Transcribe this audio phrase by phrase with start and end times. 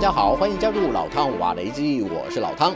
[0.00, 2.74] 大家好，欢迎加入老汤瓦雷基，我是老汤。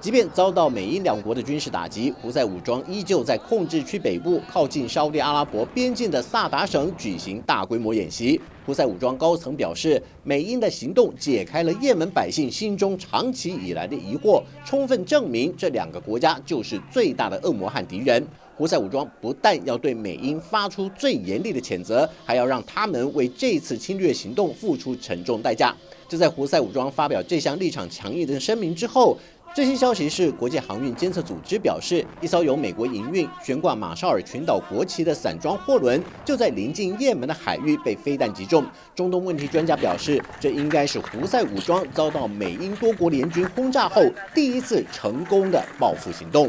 [0.00, 8.40] 即便遭到美英两国的军事打击，胡塞武装依旧在控制区北部靠近沙地阿拉伯边境的萨达省举行大规模演习。
[8.66, 18.26] 胡塞武装高层表示，美英的行动解开了也门百姓心中长期以来的疑惑，充分证明这两个国家就是最大的恶魔和敌人。
[18.60, 25.74] 胡塞武装不但要对美英发出最严厉的谴责，还要让他们为这次侵略行动付出沉重代价。
[26.06, 29.16] 就在胡塞武装发表这项立场强硬的声明之后。
[29.52, 38.64] 最新消息是，国际航运监测组织表示，一艘由美国营运、悬挂马绍尔群岛国旗的散装货轮，就在临近也门的海域被飞弹击中。
[38.94, 46.48] 中东问题专家表示，这应该是胡塞武装遭到美英多国联军轰炸后第一次成功的报复行动。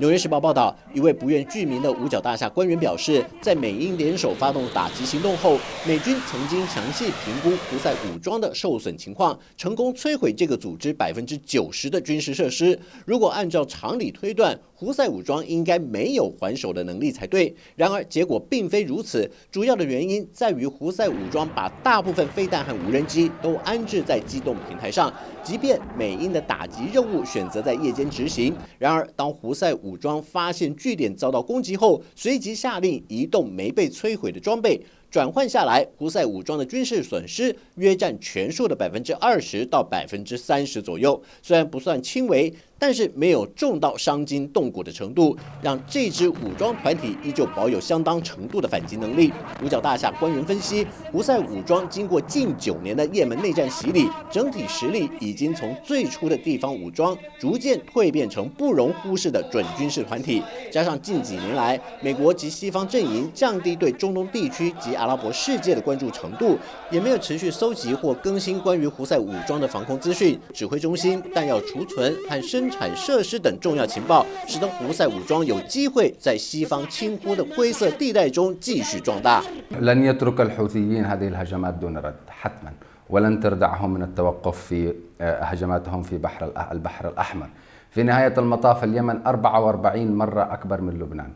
[0.00, 12.80] 纽约时报报道，一位不愿具名的五角大厦官员表示，在美英联手发动打击行动后，美军曾经详细评估胡塞武装的受损情况，成功摧毁这个组织百分之九十的军事设施。
[13.04, 17.54] 如果按照常理推断，胡塞武装应该没有还手的能力才对。
[17.76, 19.30] 然而，结果并非如此。
[19.52, 25.12] 主要的原因在于胡塞武装把大部分飞弹和无人机都安置在机动平台上，
[25.44, 34.80] 即便美英的打击任务选择在夜间执行，然而当胡塞武装发现据点遭到攻击后，随即下令移动没被摧毁的装备。
[35.10, 42.54] 转换下来，胡塞武装的军事损失约占全数的百分之二十到百分之三十左右，虽然不算轻微。
[42.82, 49.30] 但是没有重到伤筋动骨的程度，让这支武装团体依旧保有相当程度的反击能力。
[49.62, 60.42] 五角大厦官员分析，胡塞武装经过近九年的也门内战洗礼，整体实力已经从最初的地方武装，逐渐蜕变成不容忽视的准军事团体。
[60.72, 66.59] 加上近几年来，美国及西方阵营降低对中东地区及阿拉伯世界的关注程度，
[66.91, 72.65] 也没有持续搜集或更新关于胡塞武装的防空资讯、指挥中心、弹药储存和生。
[72.75, 79.41] 产设施等重要情报，使得胡塞武装有机会在西方轻忽的灰色地带中继续壮大。
[79.79, 82.73] لن يترك الحوثيين هذه الهجمات دون رد حتما
[83.09, 87.47] ولن تردعهم من التوقف في هجماتهم في بحر البحر الأحمر
[87.91, 91.29] في نهاية المطاف اليمن 44 مرة أكبر من لبنان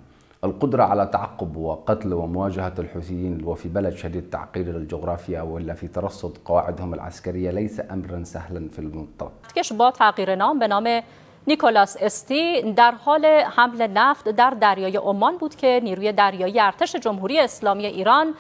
[0.44, 6.94] القدرة على تعقب وقتل ومواجهة الحوثيين وفي بلد شديد تعقيد الجغرافيا ولا في ترصد قواعدهم
[6.94, 9.32] العسكرية ليس أمرا سهلا في المنطقة.
[9.70, 11.02] با تغییر نام به نام
[11.46, 17.40] نیکولاس استی در حال حمل نفت در دریای عمان بود که نیروی دریایی ارتش جمهوری
[17.40, 18.34] اسلامی ایران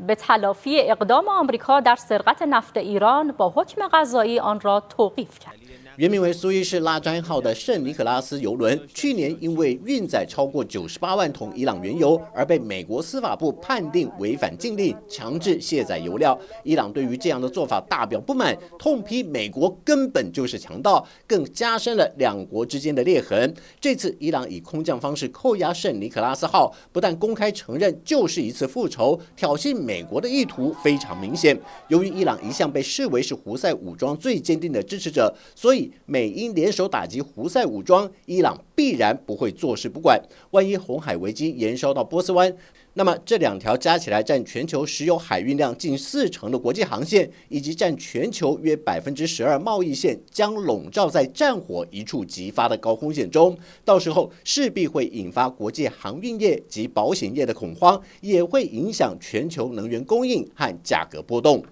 [0.00, 5.59] به تلافی اقدام آمریکا در سرقت نفت ایران با حکم قضایی آن را توقیف کرد.
[6.00, 16.40] 原名为苏伊士拉詹号的圣尼可拉斯油轮，去年因为运载超过九十八万桶伊朗原油，而被美国司法部判定违反禁令，强制卸载油料。
[16.64, 23.54] 伊朗对于这样的做法大表不满，痛批美国根本就是强盗，更加深了两国之间的裂痕。
[23.78, 31.54] 这次伊朗以空降方式扣押圣尼可拉斯号，不但公开承认就是一次复仇，挑衅美国的意图非常明显。
[31.88, 35.89] 由于伊朗一向被视为是胡塞武装最坚定的支持者，所以。
[36.06, 40.20] 美英联手打击胡塞武装，伊朗必然不会坐视不管。
[40.50, 42.54] 万一红海危机延烧到波斯湾，
[42.94, 53.56] 那么这两条加起来占全球石油海运量近四成的国际航线，以及占全球约百分之十二贸易线，将笼罩在战火一触即发的高风险中。
[53.84, 61.62] 到时候势必会引发国际航运业及保险业的恐慌，也会影响全球能源供应和价格波动。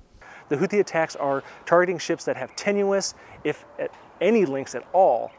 [0.48, 3.14] The Houthi attacks are targeting ships that have tenuous,
[3.44, 3.64] if
[4.20, 5.30] any links at all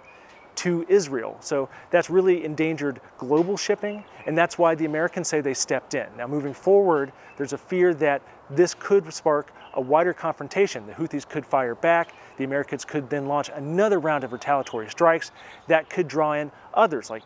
[0.56, 1.38] to Israel.
[1.40, 6.08] So that's really endangered global shipping, and that's why the Americans say they stepped in.
[6.18, 10.86] Now, moving forward, there's a fear that this could spark a wider confrontation.
[10.86, 12.14] The Houthis could fire back.
[12.38, 15.32] The Americans could then launch another round of retaliatory strikes
[15.67, 17.23] that could draw in others like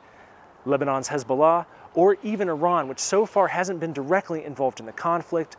[0.65, 5.57] Lebanon's Hezbollah or even Iran, which so far hasn't been directly involved in the conflict.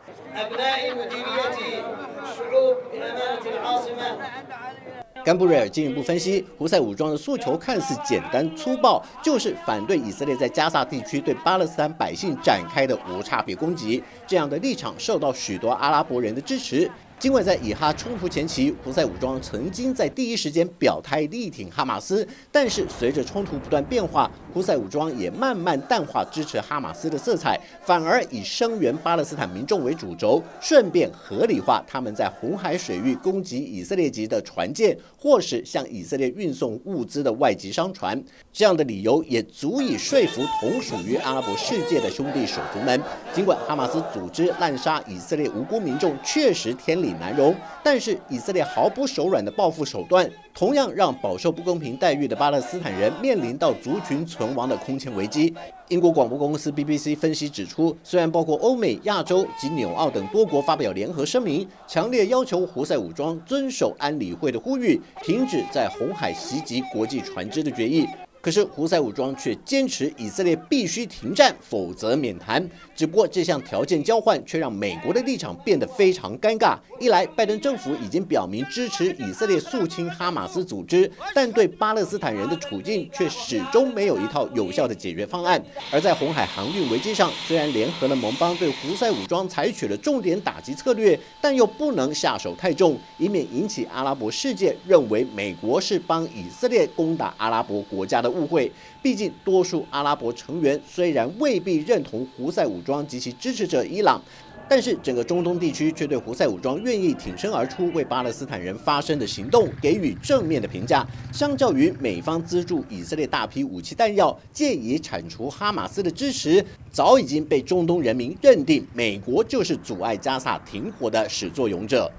[5.23, 14.03] 甘布瑞尔进一步分析，胡塞武装的诉求看似简单粗暴，就是反对以色列在加萨地区对巴勒斯坦百姓展开的无差别攻击。
[14.27, 16.87] 这样的立场受到许多阿拉伯人的支持，
[17.17, 38.21] 尽管在以哈冲突前期，胡塞武装曾经在第一时间表态力挺哈马斯，但是随着冲突不断变化，胡塞武装也慢慢淡化支持哈马斯的色彩，反而以声援巴勒斯坦民众为主轴，顺便合理化他们在红海水域攻击以色列籍的船舰，或是向以色列运送物资的外籍商船。
[38.51, 43.01] 这样的理由也足以说服同属于阿拉伯世界的兄弟手足们。
[43.33, 55.53] 尽管哈马斯组织滥杀以色列无辜民众确实天理难容，但是以色列毫不手软的报复手段，同样让饱受不公平待遇的巴勒斯坦人面临到族群存亡的空前危机。
[55.89, 68.07] 英国广播公司 BBC 分析指出，虽然包括欧美、亚洲及纽澳等多国发表联合声明，强烈要求胡塞武装遵守安理会的呼吁，停止在红海袭击国际船只的决议。
[68.45, 72.63] 可是胡塞武装却坚持以色列必须停战，否则免谈。
[72.95, 76.77] 只不过这项条件交换却让美国的立场变得非常尴尬。
[76.99, 85.59] 一来，拜登政府已经表明支持以色列肃清哈马斯组织，但对巴勒斯坦人的处境却始终没有一套有效的解决方案。
[85.91, 98.34] 而在红海航运危机上，虽然联合了盟邦对胡塞武装采取了重点打击策略，但又不能下手太重，以免引起阿拉伯世界认为美国是帮以色列攻打阿拉伯国家的。
[98.35, 98.71] 误会，
[99.01, 104.21] 毕竟多数阿拉伯成员虽然未必认同胡塞武装及其支持者伊朗，
[104.67, 111.05] 但是整个中东地区却对胡塞武装愿意挺身而出为巴勒斯坦人发声的行动给予正面的评价。
[111.31, 122.11] 相较于美方资助以色列大批武器弹药，借以铲除哈马斯的支持，早已经被中东人民认定美国就是阻碍加萨停火的始作俑者。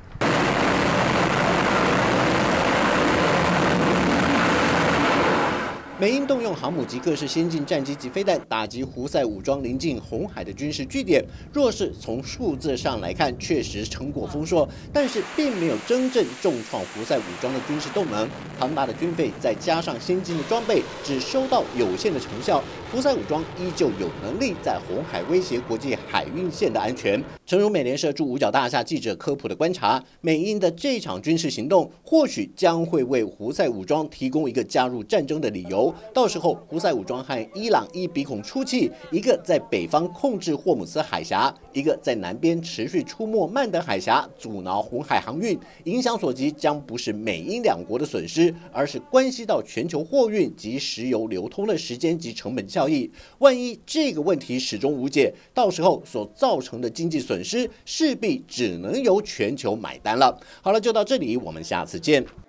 [5.99, 11.25] 美英动用航母及各式先进战机及飞弹打击胡塞武装临近红海的军事据点。
[11.51, 18.29] 若是从数字上来看，确实成果丰硕，但是并没有真正重创胡塞武装的军事动能。
[18.59, 22.63] 庞大的军费再加上先进的装备，只收到有限的成效。
[22.93, 27.23] 胡塞武装依旧有能力在红海威胁国际海运线的安全。
[27.47, 35.86] 诚如美联社驻五角大厦记者科普的观察，美英的这场军事行动或许将会为胡塞武装提供一个加入战争的理由。
[36.15, 53.11] 到时候，胡塞武装和伊朗一鼻孔出气，一个在北方控制霍姆斯海峡，一个在南边持续出没曼德海峡，阻挠红海航运，影响所及将不是美英两国的损失，而是关系到全球货运及石油流通的时间及成本效益。
[53.39, 60.39] 万一这个问题始终无解，到时候所造成的经济损失势必只能由全球买单了。
[60.63, 62.46] 好了，就到这里，我们下次见。